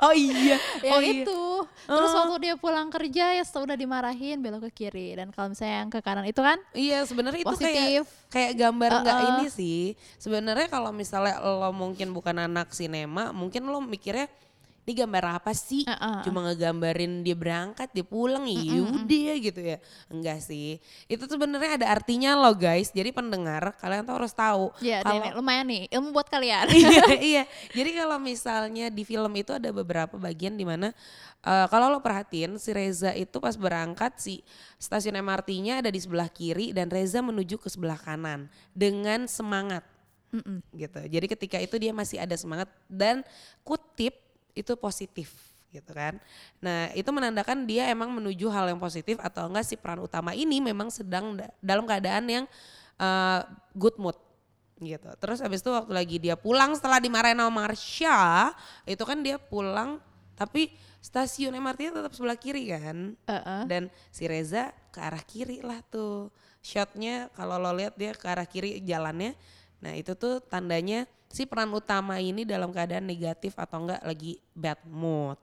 Oh 0.00 0.14
iya, 0.14 0.56
yang 0.86 0.94
oh 0.96 1.00
iya. 1.02 1.22
itu. 1.24 1.40
Terus 1.84 2.12
waktu 2.16 2.36
dia 2.40 2.54
pulang 2.56 2.88
kerja 2.88 3.36
ya 3.36 3.42
setelah 3.44 3.72
udah 3.72 3.78
dimarahin 3.78 4.40
belok 4.40 4.72
ke 4.72 4.88
kiri 4.88 5.12
dan 5.16 5.28
kalau 5.30 5.52
misalnya 5.52 5.84
yang 5.84 5.90
ke 5.92 6.00
kanan 6.00 6.24
itu 6.24 6.40
kan 6.40 6.56
Iya 6.72 7.04
sebenarnya 7.04 7.40
itu 7.44 7.52
Positif. 7.52 7.72
kayak 7.72 8.04
kayak 8.32 8.52
gambar 8.56 8.90
nggak 9.04 9.18
Uh-uh. 9.20 9.30
ini 9.36 9.46
sih. 9.52 9.82
Sebenarnya 10.16 10.68
kalau 10.72 10.90
misalnya 10.90 11.38
lo 11.44 11.70
mungkin 11.76 12.10
bukan 12.16 12.40
anak 12.40 12.72
sinema, 12.72 13.30
mungkin 13.36 13.68
lo 13.68 13.78
mikirnya 13.84 14.26
ini 14.84 14.92
gambar 15.00 15.40
apa 15.40 15.56
sih? 15.56 15.88
Uh-uh. 15.88 16.20
Cuma 16.28 16.44
ngegambarin 16.44 17.24
dia 17.24 17.32
berangkat, 17.32 17.88
dia 17.88 18.04
pulang, 18.04 18.44
ya 18.44 18.84
udah 18.84 19.34
gitu 19.40 19.60
ya. 19.64 19.80
Enggak 20.12 20.44
sih. 20.44 20.76
Itu 21.08 21.24
sebenarnya 21.24 21.80
ada 21.80 21.86
artinya 21.88 22.36
lo 22.36 22.52
guys. 22.52 22.92
Jadi 22.92 23.08
pendengar 23.08 23.72
kalian 23.80 24.04
tuh 24.04 24.14
harus 24.20 24.36
tahu. 24.36 24.76
ya 24.84 25.00
kalau 25.00 25.24
ini 25.24 25.28
lumayan 25.32 25.64
nih 25.72 25.82
ilmu 25.88 26.12
buat 26.12 26.28
kalian. 26.28 26.68
iya, 26.76 27.04
iya. 27.32 27.42
Jadi 27.72 27.90
kalau 27.96 28.20
misalnya 28.20 28.92
di 28.92 29.08
film 29.08 29.32
itu 29.40 29.56
ada 29.56 29.72
beberapa 29.72 30.20
bagian 30.20 30.52
di 30.52 30.68
mana 30.68 30.92
eh, 31.40 31.66
kalau 31.72 31.88
lo 31.88 32.04
perhatiin 32.04 32.60
si 32.60 32.76
Reza 32.76 33.16
itu 33.16 33.40
pas 33.40 33.56
berangkat 33.56 34.20
si 34.20 34.44
stasiun 34.76 35.16
MRT-nya 35.16 35.80
ada 35.80 35.88
di 35.88 35.96
sebelah 35.96 36.28
kiri 36.28 36.76
dan 36.76 36.92
Reza 36.92 37.24
menuju 37.24 37.56
ke 37.56 37.72
sebelah 37.72 37.96
kanan 37.96 38.52
dengan 38.76 39.24
semangat. 39.24 39.80
Gitu. 40.74 41.00
Jadi 41.08 41.26
ketika 41.30 41.58
itu 41.62 41.78
dia 41.78 41.94
masih 41.94 42.18
ada 42.18 42.34
semangat 42.34 42.66
dan 42.90 43.22
kutip 43.62 44.23
itu 44.54 44.72
positif 44.78 45.34
gitu 45.74 45.90
kan. 45.90 46.22
Nah, 46.62 46.94
itu 46.94 47.10
menandakan 47.10 47.66
dia 47.66 47.90
emang 47.90 48.14
menuju 48.14 48.46
hal 48.46 48.70
yang 48.70 48.78
positif 48.78 49.18
atau 49.18 49.50
enggak 49.50 49.66
si 49.66 49.74
peran 49.74 49.98
utama 49.98 50.30
ini 50.30 50.62
memang 50.62 50.86
sedang 50.86 51.34
da- 51.34 51.50
dalam 51.58 51.82
keadaan 51.82 52.24
yang 52.30 52.44
eh, 52.94 53.40
good 53.74 53.98
mood 53.98 54.14
gitu. 54.78 55.10
Terus 55.18 55.42
habis 55.42 55.62
itu 55.62 55.70
waktu 55.74 55.90
lagi 55.90 56.16
dia 56.22 56.38
pulang 56.38 56.78
setelah 56.78 57.02
dimarahin 57.02 57.38
sama 57.42 57.50
Marsha, 57.66 58.54
itu 58.86 59.02
kan 59.02 59.18
dia 59.22 59.36
pulang 59.38 59.98
tapi 60.34 60.74
stasiun 60.98 61.54
MRT-nya 61.54 61.92
tetap 62.02 62.12
sebelah 62.14 62.38
kiri 62.38 62.70
kan. 62.70 63.18
Heeh. 63.26 63.62
Dan 63.66 63.82
si 64.14 64.26
Reza 64.30 64.70
ke 64.94 64.98
arah 65.02 65.22
kiri 65.22 65.62
lah 65.62 65.82
tuh. 65.90 66.30
Shotnya 66.64 67.28
kalau 67.36 67.60
lo 67.60 67.76
lihat 67.76 67.92
dia 67.98 68.16
ke 68.16 68.24
arah 68.24 68.48
kiri 68.48 68.80
jalannya. 68.80 69.36
Nah 69.84 69.92
itu 69.92 70.16
tuh 70.16 70.40
tandanya 70.40 71.04
si 71.34 71.42
peran 71.44 71.66
utama 71.68 72.22
ini 72.22 72.46
dalam 72.46 72.70
keadaan 72.70 73.02
negatif 73.02 73.58
atau 73.58 73.82
enggak 73.82 73.98
lagi 74.00 74.38
bad 74.54 74.78
mood. 74.86 75.34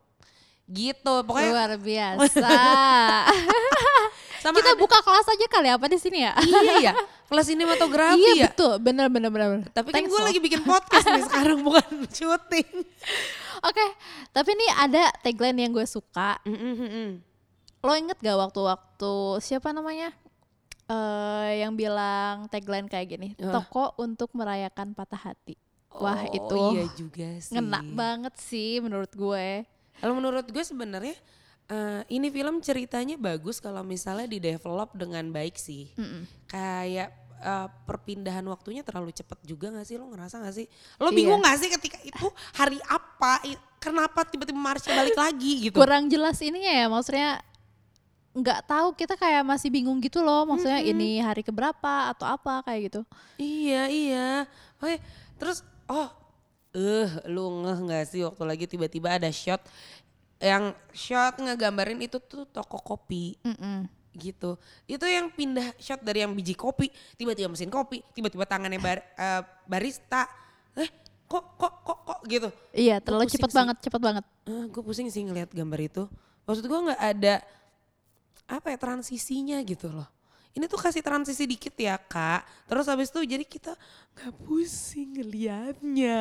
Gitu 0.63 1.13
pokoknya 1.27 1.51
Luar 1.51 1.71
biasa. 1.75 2.47
sama 4.41 4.57
Kita 4.57 4.71
ada- 4.73 4.79
buka 4.79 4.97
kelas 5.03 5.27
aja 5.27 5.45
kali 5.51 5.67
apa 5.67 5.85
di 5.85 5.99
sini 5.99 6.23
ya? 6.23 6.33
iya 6.63 6.75
ya 6.81 6.93
kelas 7.27 7.45
sinematografi 7.45 8.17
iya 8.17 8.31
ya. 8.33 8.47
betul, 8.49 8.79
bener 8.79 9.11
bener 9.11 9.29
bener. 9.29 9.67
Tapi 9.69 9.91
kan 9.91 9.99
Thanks 9.99 10.09
gue 10.09 10.17
loh. 10.17 10.27
lagi 10.31 10.39
bikin 10.39 10.63
podcast 10.63 11.05
nih 11.05 11.23
sekarang 11.27 11.59
bukan 11.67 11.85
syuting. 12.07 12.69
Oke, 13.61 13.85
tapi 14.31 14.55
nih 14.55 14.71
ada 14.79 15.03
tagline 15.21 15.59
yang 15.59 15.71
gue 15.71 15.85
suka. 15.85 16.39
Mm-mm-mm. 16.41 17.19
Lo 17.81 17.93
inget 17.93 18.17
gak 18.17 18.39
waktu-waktu 18.39 19.13
siapa 19.39 19.69
namanya? 19.69 20.15
eh 20.87 21.63
yang 21.63 21.71
bilang 21.71 22.47
tagline 22.47 22.83
kayak 22.85 23.07
gini, 23.09 23.29
Wah. 23.39 23.59
toko 23.59 23.95
untuk 23.95 24.33
merayakan 24.33 24.91
patah 24.91 25.31
hati. 25.31 25.55
Wah 25.93 26.23
Oh, 26.23 26.31
itu 26.31 26.57
iya 26.71 26.85
juga 26.93 27.29
sih. 27.37 27.51
ngena 27.51 27.79
banget 27.91 28.33
sih 28.37 28.79
menurut 28.79 29.11
gue. 29.11 29.67
Kalau 29.97 30.13
menurut 30.13 30.45
gue 30.45 30.61
sebenarnya 30.61 31.13
eh, 31.67 32.01
ini 32.09 32.27
film 32.27 32.59
ceritanya 32.59 33.15
bagus 33.15 33.59
kalau 33.59 33.81
misalnya 33.81 34.25
di 34.25 34.39
develop 34.39 34.95
dengan 34.95 35.27
baik 35.29 35.55
sih. 35.55 35.91
Mm-mm. 35.93 36.23
Kayak 36.47 37.11
eh, 37.37 37.67
perpindahan 37.83 38.43
waktunya 38.45 38.81
terlalu 38.81 39.11
cepat 39.11 39.43
juga 39.43 39.69
gak 39.71 39.83
sih? 39.83 39.95
Lo 39.95 40.07
ngerasa 40.07 40.39
gak 40.39 40.55
sih? 40.55 40.65
Lo 40.95 41.09
Iya. 41.09 41.17
bingung 41.17 41.41
gak 41.41 41.57
sih 41.59 41.69
ketika 41.69 41.99
itu 41.99 42.27
hari 42.53 42.79
apa? 42.83 43.43
Kenapa 43.81 44.21
tiba-tiba 44.23 44.57
Marsha 44.57 44.93
balik 44.93 45.17
lagi 45.17 45.67
gitu? 45.67 45.75
Kurang 45.75 46.05
jelas 46.05 46.37
ininya 46.39 46.69
ya, 46.69 46.85
maksudnya 46.85 47.41
nggak 48.31 48.63
tahu 48.63 48.95
kita 48.95 49.19
kayak 49.19 49.43
masih 49.43 49.67
bingung 49.67 49.99
gitu 49.99 50.23
loh, 50.23 50.47
maksudnya 50.47 50.79
ini 50.79 51.19
hari 51.19 51.43
keberapa 51.43 52.13
atau 52.15 52.23
apa 52.23 52.63
kayak 52.63 52.79
gitu. 52.87 53.01
Iya 53.35 53.89
iya. 53.89 54.29
Oke 54.79 55.01
terus 55.35 55.65
oh 55.91 56.09
eh 56.71 57.09
lu 57.27 57.67
ngeh 57.67 57.77
nggak 57.83 58.03
sih 58.07 58.23
waktu 58.23 58.43
lagi 58.47 58.63
tiba-tiba 58.63 59.11
ada 59.11 59.27
shot 59.27 59.59
yang 60.39 60.71
shot 60.95 61.35
ngegambarin 61.37 61.99
itu 61.99 62.17
tuh 62.17 62.47
toko 62.49 62.79
kopi 62.81 63.35
Mm-mm. 63.45 63.85
gitu. 64.15 64.57
Itu 64.89 65.05
yang 65.05 65.29
pindah 65.29 65.75
shot 65.77 66.01
dari 66.01 66.23
yang 66.25 66.33
biji 66.33 66.55
kopi 66.57 66.89
tiba-tiba 67.13 67.51
mesin 67.51 67.69
kopi 67.69 68.01
tiba-tiba 68.15 68.47
tangannya 68.49 68.79
bar- 68.81 69.05
eh, 69.19 69.41
barista. 69.69 70.25
Eh 70.73 70.89
kok 71.29 71.59
kok 71.59 71.73
kok 71.85 71.99
kok 72.07 72.19
gitu. 72.25 72.49
Iya, 72.73 72.97
terlalu 73.03 73.29
cepet 73.29 73.51
sih. 73.51 73.57
banget, 73.59 73.77
cepet 73.85 74.01
banget. 74.01 74.25
gue 74.47 74.81
pusing 74.81 75.07
sih 75.13 75.21
ngeliat 75.27 75.51
gambar 75.53 75.79
itu. 75.79 76.03
Maksud 76.47 76.65
gue 76.65 76.79
nggak 76.89 77.01
ada 77.03 77.35
apa 78.49 78.67
ya 78.73 78.77
transisinya 78.81 79.61
gitu 79.61 79.87
loh. 79.93 80.07
Ini 80.51 80.67
tuh 80.67 80.75
kasih 80.75 80.99
transisi 80.99 81.47
dikit 81.47 81.71
ya 81.73 81.95
kak. 81.95 82.43
Terus 82.67 82.83
habis 82.85 83.07
itu 83.07 83.23
jadi 83.23 83.41
kita 83.41 83.71
nggak 84.11 84.33
pusing 84.43 85.15
ngeliatnya. 85.15 86.19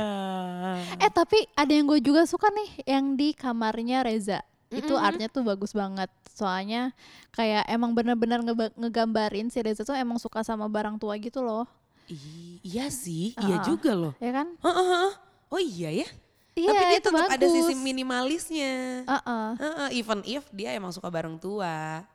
Eh 0.97 1.11
tapi 1.11 1.51
ada 1.53 1.71
yang 1.71 1.87
gue 1.87 1.99
juga 1.99 2.23
suka 2.25 2.47
nih 2.49 2.71
yang 2.87 3.19
di 3.19 3.35
kamarnya 3.35 4.07
Reza. 4.07 4.41
Itu 4.71 4.95
artnya 4.95 5.27
tuh 5.27 5.43
bagus 5.43 5.75
banget. 5.75 6.07
Soalnya 6.31 6.95
kayak 7.31 7.67
emang 7.67 7.91
bener-bener 7.91 8.39
ngeba- 8.41 8.71
ngegambarin 8.73 9.51
si 9.51 9.59
Reza 9.59 9.83
tuh 9.83 9.99
emang 9.99 10.17
suka 10.17 10.47
sama 10.47 10.71
barang 10.71 10.95
tua 10.95 11.19
gitu 11.19 11.43
loh. 11.43 11.67
I- 12.07 12.63
iya 12.63 12.87
sih, 12.87 13.35
iya 13.37 13.59
Ah. 13.59 13.67
juga 13.67 13.95
loh. 13.95 14.15
Ya 14.19 14.31
kan? 14.33 14.47
Heeh. 14.57 15.11
Oh 15.51 15.59
iya 15.59 15.91
ya. 15.97 16.09
Iya, 16.55 16.71
Tapi 16.71 16.85
dia 16.89 17.01
tetap 17.01 17.31
ada 17.31 17.47
sisi 17.49 17.73
bagus. 17.73 17.83
minimalisnya. 17.83 18.75
Heeh. 19.07 19.49
Heeh, 19.57 19.89
even 19.97 20.23
if 20.25 20.47
dia 20.51 20.71
emang 20.71 20.91
suka 20.91 21.07
barang 21.07 21.35
tua. 21.37 22.07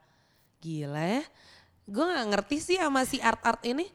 Gila 0.58 1.20
ya. 1.20 1.24
Gue 1.86 2.04
nggak 2.04 2.26
ngerti 2.28 2.56
sih 2.58 2.76
sama 2.76 3.02
si 3.02 3.18
art 3.18 3.40
art 3.40 3.62
ini. 3.62 3.86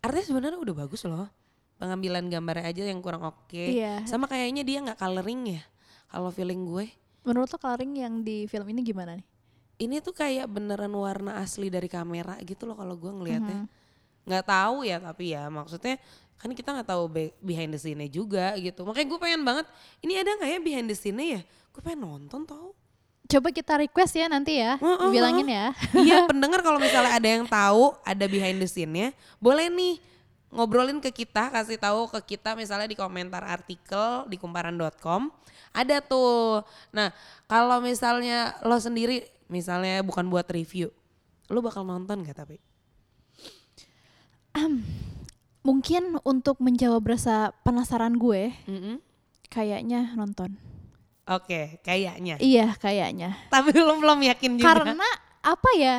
Artnya 0.00 0.24
sebenarnya 0.24 0.58
udah 0.58 0.74
bagus 0.76 1.04
loh. 1.04 1.28
Pengambilan 1.76 2.26
gambarnya 2.26 2.64
aja 2.66 2.82
yang 2.84 2.98
kurang 2.98 3.22
oke. 3.22 3.52
Iya. 3.52 4.04
sama 4.04 4.24
kayaknya 4.24 4.62
dia 4.62 4.80
nggak 4.80 4.96
coloring 4.96 5.54
ya 5.54 5.62
kalau 6.08 6.30
feeling 6.30 6.64
gue. 6.64 6.88
Menurut 7.22 7.48
lo 7.48 7.58
coloring 7.58 7.92
yang 7.96 8.14
di 8.20 8.46
film 8.46 8.66
ini 8.68 8.80
gimana 8.80 9.14
nih? 9.14 9.26
ini 9.76 10.00
tuh 10.00 10.16
kayak 10.16 10.48
beneran 10.48 10.88
warna 10.88 11.36
asli 11.36 11.68
dari 11.68 11.84
kamera 11.84 12.40
gitu 12.40 12.64
loh 12.64 12.80
kalau 12.80 12.96
gue 12.96 13.12
ngelihatnya 13.12 13.68
Mm-hmm. 13.68 14.24
nggak 14.24 14.44
tahu 14.48 14.76
ya 14.82 14.96
tapi 14.96 15.36
ya 15.36 15.52
maksudnya 15.52 16.00
kan 16.34 16.48
kita 16.50 16.72
nggak 16.72 16.88
tahu 16.88 17.04
be- 17.06 17.36
behind 17.38 17.68
the 17.68 17.76
scene 17.76 18.00
juga 18.08 18.56
gitu. 18.56 18.88
Makanya 18.88 19.04
gue 19.06 19.20
pengen 19.20 19.44
banget 19.44 19.68
ini 20.00 20.16
ada 20.16 20.32
nggak 20.32 20.48
ya 20.48 20.58
behind 20.64 20.88
the 20.88 20.96
scene 20.96 21.20
ya? 21.20 21.44
Gue 21.70 21.84
pengen 21.84 22.08
nonton 22.08 22.48
tau 22.48 22.72
Coba 23.26 23.50
kita 23.50 23.82
request 23.82 24.14
ya 24.14 24.26
nanti 24.30 24.62
ya, 24.62 24.78
Heeh, 24.78 25.08
bilangin 25.10 25.48
ya. 25.50 25.66
iya 25.98 26.24
pendengar 26.30 26.62
kalau 26.62 26.78
misalnya 26.78 27.12
ada 27.18 27.28
yang 27.28 27.44
tahu 27.46 27.94
ada 28.06 28.24
behind 28.30 28.62
the 28.62 28.68
scene-nya 28.70 29.10
boleh 29.42 29.66
nih 29.66 29.98
ngobrolin 30.54 31.02
ke 31.02 31.10
kita 31.10 31.50
kasih 31.50 31.76
tahu 31.76 32.06
ke 32.06 32.38
kita 32.38 32.54
misalnya 32.54 32.86
di 32.86 32.94
komentar 32.94 33.42
artikel 33.42 34.24
di 34.30 34.38
kumparan.com 34.38 35.28
ada 35.74 35.98
tuh 36.00 36.62
nah 36.94 37.10
kalau 37.50 37.82
misalnya 37.82 38.54
lo 38.62 38.78
sendiri 38.78 39.26
misalnya 39.50 40.00
bukan 40.06 40.30
buat 40.30 40.46
review 40.46 40.88
lo 41.50 41.58
bakal 41.60 41.82
nonton 41.82 42.22
gak 42.22 42.46
tapi 42.46 42.62
Mungkin 45.66 46.22
untuk 46.22 46.62
menjawab 46.62 47.02
rasa 47.10 47.50
penasaran 47.66 48.14
gue, 48.14 48.54
Mm-mm. 48.70 49.02
kayaknya 49.50 50.14
nonton. 50.14 50.54
Oke 51.28 51.80
kayaknya 51.80 52.38
Iya, 52.38 52.74
kayaknya. 52.76 53.34
tapi 53.46 53.74
lo 53.74 53.96
belum 53.96 54.22
yakin 54.24 54.56
juga 54.56 54.66
Karena 54.80 55.08
apa 55.40 55.70
ya? 55.74 55.96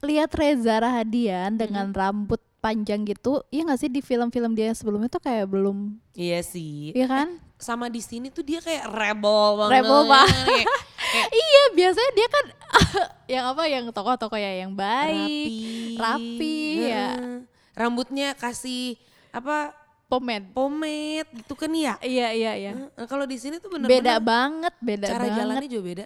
Lihat 0.00 0.32
Reza 0.32 0.80
Rahadian 0.80 1.54
dengan 1.54 1.88
rambut 1.90 2.40
panjang 2.58 3.04
gitu, 3.04 3.40
iya 3.48 3.64
gak 3.64 3.78
sih 3.78 3.88
di 3.88 4.00
film-film 4.00 4.52
dia 4.52 4.68
sebelumnya 4.70 5.08
tuh 5.08 5.16
kayak 5.18 5.44
belum, 5.46 5.96
iya 6.12 6.40
sih 6.40 6.92
iya 6.92 7.06
kan? 7.06 7.28
sama 7.56 7.88
di 7.88 8.00
sini 8.00 8.28
tuh 8.28 8.40
dia 8.40 8.56
kayak 8.58 8.84
rebel 8.86 9.28
banget 9.58 9.72
Rebel 9.76 10.00
banget. 10.06 10.44
Kayak- 10.46 10.68
kayak 11.12 11.28
iya, 11.30 11.62
biasanya 11.74 12.10
dia 12.10 12.28
kan 12.28 12.44
yang 13.32 13.44
apa 13.46 13.62
yang 13.64 13.84
tokoh-tokoh 13.86 14.36
ya 14.36 14.52
yang 14.58 14.72
baik, 14.72 15.96
rapi, 15.96 15.96
rapi, 15.96 16.56
ya. 16.82 17.08
Heeh. 17.12 17.36
Rambutnya 17.72 18.28
kasih 18.34 18.96
apa 19.30 19.72
pomade. 20.10 20.46
pomade 20.50 21.30
gitu 21.32 21.54
kan 21.54 21.70
ya. 21.70 21.94
Iya, 22.02 22.28
iya, 22.34 22.52
iya. 22.58 22.72
Heeh, 22.74 23.06
Kalau 23.06 23.22
di 23.24 23.38
sini 23.38 23.56
tuh 23.56 23.70
bener-bener 23.70 23.94
Beda 23.94 24.16
banget, 24.18 24.74
beda 24.82 25.06
cara 25.06 25.22
banget. 25.22 25.38
jalannya 25.38 25.68
juga 25.70 25.84
beda. 25.86 26.04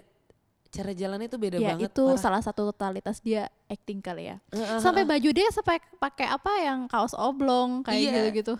Cara 0.69 0.91
jalannya 0.91 1.27
tuh 1.27 1.39
beda 1.39 1.57
ya 1.57 1.67
banget. 1.71 1.87
itu 1.89 2.03
parah. 2.05 2.19
salah 2.19 2.41
satu 2.43 2.61
totalitas 2.67 3.17
dia 3.17 3.47
acting 3.65 3.99
kali 3.99 4.29
ya. 4.29 4.37
Heeh, 4.51 4.77
Sampai 4.77 5.01
baju 5.03 5.29
dia 5.31 5.47
sampai 5.49 5.79
pakai 5.97 6.27
apa 6.27 6.51
yang 6.59 6.85
kaos 6.85 7.15
oblong 7.15 7.81
kayak 7.81 7.97
Iya. 7.97 8.11
gitu-gitu. 8.13 8.53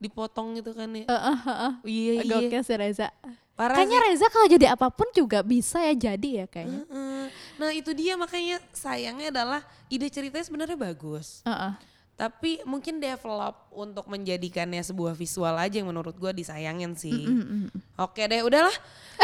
dipotong 0.00 0.56
gitu 0.56 0.72
kan 0.72 0.88
ya. 0.90 1.04
Heeh, 1.04 1.36
heeh. 1.44 1.72
Iya 1.84 2.12
iya. 2.16 2.38
Gokil 2.40 2.62
si 2.64 2.72
Reza. 2.72 3.12
Parah 3.52 3.76
Kayaknya 3.76 4.00
sih. 4.00 4.06
Reza 4.08 4.26
kalau 4.32 4.46
jadi 4.48 4.66
apa 4.72 4.88
pun 4.88 5.04
juga 5.12 5.44
bisa 5.44 5.76
ya 5.82 5.92
jadi 5.92 6.30
ya 6.40 6.46
kayaknya. 6.48 6.88
Heeh. 6.88 7.24
Nah 7.60 7.70
itu 7.76 7.92
dia 7.92 8.16
makanya 8.16 8.64
sayangnya 8.72 9.28
adalah 9.28 9.60
ide 9.86 10.08
ceritanya 10.08 10.40
sebenarnya 10.40 10.78
bagus. 10.78 11.44
Heeh. 11.44 11.76
Tapi 12.20 12.60
mungkin 12.62 13.00
develop 13.00 13.72
untuk 13.72 14.04
menjadikannya 14.04 14.84
sebuah 14.84 15.16
visual 15.16 15.56
aja 15.56 15.72
yang 15.72 15.88
menurut 15.88 16.12
gua 16.14 16.30
disayangin 16.30 16.92
sih. 16.92 17.24
Mm, 17.24 17.44
mm. 17.64 17.96
Oke 17.96 18.28
deh, 18.28 18.44
udahlah. 18.44 18.76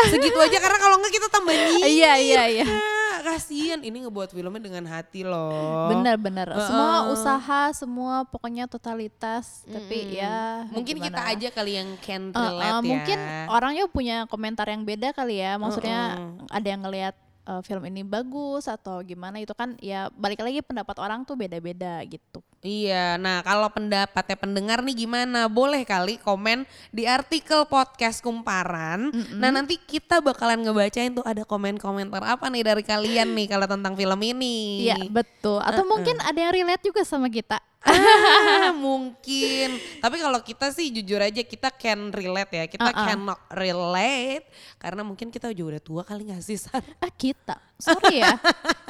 Segitu 0.08 0.32
aja 0.34 0.56
karena 0.56 0.78
kalau 0.78 0.96
enggak 0.96 1.12
kita 1.12 1.28
tambah 1.28 1.52
nyinyir. 1.58 1.84
Iya, 1.84 2.12
iya, 2.16 2.42
iya. 2.50 2.64
Kak. 2.64 2.96
Kasian 3.26 3.80
ini 3.80 4.00
ngebuat 4.00 4.30
filmnya 4.30 4.62
dengan 4.62 4.84
hati 4.86 5.24
loh. 5.24 5.88
Benar-benar. 5.90 6.46
Heeh. 6.48 6.62
Semua 6.62 6.96
usaha, 7.10 7.60
semua 7.74 8.14
pokoknya 8.24 8.64
totalitas. 8.64 9.66
Tapi 9.66 10.16
ya 10.16 10.64
Mungkin 10.70 10.96
kita 10.96 11.20
gimana. 11.20 11.32
aja 11.34 11.48
kali 11.50 11.72
yang 11.74 11.88
can 11.98 12.30
Eh, 12.30 12.32
eh, 12.32 12.40
relate 12.46 12.64
ya. 12.72 12.80
mungkin 12.80 13.18
orangnya 13.50 13.84
punya 13.88 14.16
komentar 14.24 14.68
yang 14.68 14.84
beda 14.84 15.12
kali 15.12 15.36
ya. 15.36 15.56
Maksudnya 15.56 16.16
Heeh. 16.16 16.48
ada 16.48 16.66
yang 16.66 16.80
ngelihat 16.80 17.16
eh, 17.46 17.62
film 17.62 17.82
ini 17.86 18.02
bagus 18.02 18.66
atau 18.66 19.00
gimana 19.06 19.38
itu 19.38 19.54
kan 19.54 19.78
ya 19.78 20.10
balik 20.12 20.42
lagi 20.42 20.60
pendapat 20.60 20.98
orang 20.98 21.22
tuh 21.22 21.38
beda-beda 21.38 22.02
gitu. 22.04 22.42
Iya, 22.66 23.14
nah 23.14 23.46
kalau 23.46 23.70
pendapatnya 23.70 24.34
pendengar 24.34 24.82
nih 24.82 25.06
gimana? 25.06 25.46
Boleh 25.46 25.86
kali 25.86 26.18
komen 26.18 26.66
di 26.90 27.06
artikel 27.06 27.62
podcast 27.70 28.18
Kumparan. 28.18 29.14
Nah 29.38 29.54
nanti 29.54 29.78
kita 29.78 30.18
bakalan 30.18 30.66
ngebacain 30.66 31.14
tuh 31.14 31.22
ada 31.22 31.46
komen-komentar 31.46 32.26
apa 32.26 32.50
nih 32.50 32.66
dari 32.66 32.82
kalian 32.82 33.38
nih 33.38 33.46
kalau 33.46 33.70
tentang 33.70 33.94
film 33.94 34.18
ini. 34.18 34.88
Iya, 34.90 34.98
betul. 35.06 35.62
Atau 35.62 35.86
mungkin 35.86 36.18
ada 36.26 36.34
yang 36.34 36.50
relate 36.50 36.82
juga 36.82 37.06
sama 37.06 37.30
kita. 37.30 37.62
Ah, 37.86 38.74
mungkin. 38.74 39.78
Tapi 40.02 40.16
kalau 40.18 40.40
kita 40.42 40.68
sih 40.70 40.90
jujur 40.90 41.18
aja 41.18 41.38
kita 41.40 41.70
can 41.70 42.10
relate 42.10 42.52
ya. 42.52 42.64
Kita 42.66 42.90
Uh-uh. 42.90 43.06
cannot 43.06 43.40
relate 43.48 44.46
karena 44.76 45.00
mungkin 45.00 45.30
kita 45.30 45.50
juga 45.50 45.78
udah 45.78 45.82
tua 45.82 46.02
kali 46.02 46.28
gak 46.28 46.42
sih 46.42 46.58
San? 46.58 46.82
Ah, 46.98 47.08
kita. 47.08 47.56
Sorry 47.78 48.20
ya. 48.20 48.34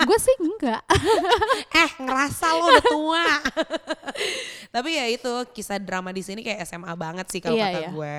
Gue 0.03 0.19
sih 0.19 0.37
enggak. 0.39 0.83
eh 1.83 1.91
ngerasa 1.99 2.47
lo 2.53 2.65
udah 2.67 2.85
tua. 2.85 3.27
Tapi 4.71 4.91
ya 4.93 5.07
itu 5.07 5.33
kisah 5.53 5.77
drama 5.77 6.11
di 6.11 6.23
sini 6.23 6.41
kayak 6.41 6.65
SMA 6.65 6.93
banget 6.95 7.27
sih 7.29 7.41
kalau 7.41 7.57
Iya, 7.57 7.67
kata 7.69 7.81
iya. 7.81 7.89
gue. 7.91 8.15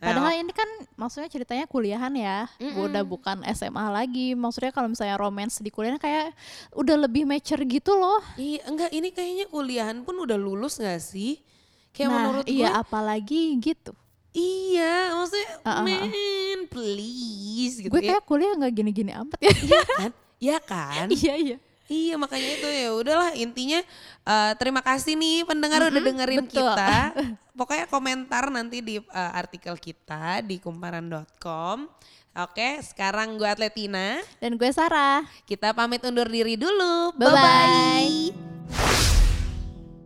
Padahal 0.00 0.32
ini 0.32 0.52
kan 0.56 0.64
maksudnya 0.96 1.28
ceritanya 1.28 1.68
kuliahan 1.68 2.12
ya. 2.16 2.48
Udah 2.80 3.04
bukan 3.04 3.44
SMA 3.52 3.84
lagi. 3.92 4.32
Maksudnya 4.32 4.72
kalau 4.72 4.88
misalnya 4.88 5.20
romance 5.20 5.60
di 5.60 5.68
kuliah 5.68 6.00
kayak 6.00 6.32
udah 6.72 6.96
lebih 7.04 7.28
mature 7.28 7.60
gitu 7.68 8.00
loh. 8.00 8.24
Iya, 8.40 8.64
enggak 8.64 8.90
ini 8.96 9.12
kayaknya 9.12 9.46
kuliahan 9.52 10.00
pun 10.00 10.16
udah 10.24 10.40
lulus 10.40 10.80
gak 10.80 11.04
sih? 11.04 11.44
Kayak 11.92 12.08
nah, 12.08 12.16
menurut 12.16 12.44
iya 12.48 12.68
gue 12.70 12.80
apalagi 12.80 13.42
gitu. 13.60 13.92
iya, 14.30 15.10
maksudnya 15.10 15.48
Uh-uh. 15.66 15.82
man 15.82 16.60
please 16.70 17.82
gitu 17.82 17.90
Gue 17.90 17.98
ya. 18.06 18.14
kayak 18.14 18.24
kuliah 18.30 18.54
nggak 18.54 18.72
gini-gini 18.78 19.10
amat 19.10 19.38
ya. 19.42 19.50
Iya 19.50 19.80
kan? 19.84 20.10
Iya 20.40 20.58
kan? 20.62 21.06
iya 21.18 21.34
iya. 21.34 21.56
Iya 21.90 22.14
makanya 22.14 22.50
itu 22.54 22.68
ya 22.70 22.94
udahlah 22.94 23.34
intinya 23.34 23.82
eh, 24.22 24.52
terima 24.62 24.78
kasih 24.78 25.18
nih 25.18 25.42
pendengar 25.42 25.90
udah 25.90 25.98
dengerin 25.98 26.46
betul. 26.46 26.62
kita. 26.62 26.94
Pokoknya 27.58 27.90
komentar 27.90 28.46
nanti 28.54 28.78
di 28.78 29.02
eh, 29.02 29.32
artikel 29.34 29.74
kita 29.74 30.38
di 30.46 30.62
kumparan.com. 30.62 31.90
Oke, 32.38 32.78
sekarang 32.86 33.42
gue 33.42 33.48
Atletina. 33.50 34.22
Dan 34.38 34.54
gue 34.54 34.70
Sarah. 34.70 35.26
Kita 35.50 35.74
pamit 35.74 36.06
undur 36.06 36.30
diri 36.30 36.54
dulu. 36.54 37.10
Bye-bye. 37.18 38.38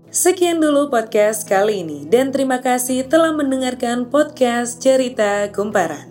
Sekian 0.08 0.56
dulu 0.56 0.88
podcast 0.88 1.44
kali 1.44 1.84
ini 1.84 2.06
dan 2.08 2.32
terima 2.32 2.64
kasih 2.64 3.04
telah 3.12 3.34
mendengarkan 3.36 4.08
podcast 4.08 4.80
Cerita 4.80 5.52
Kumparan. 5.52 6.08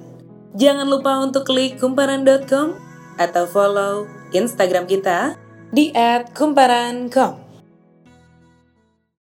Jangan 0.53 0.85
lupa 0.85 1.17
untuk 1.17 1.49
klik 1.49 1.81
kumparan.com 1.81 2.77
atau 3.17 3.43
follow 3.49 4.05
Instagram 4.35 4.85
kita 4.85 5.39
di 5.73 5.89
@kumparan.com. 6.37 7.52